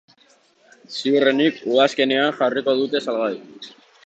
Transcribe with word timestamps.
Ziurrenik, 0.95 1.59
udazkenean 1.75 2.35
jarriko 2.41 2.77
dute 2.83 3.05
salgai. 3.09 3.31